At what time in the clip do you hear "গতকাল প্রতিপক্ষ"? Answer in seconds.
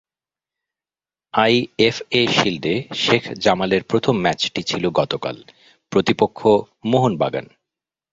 4.91-6.39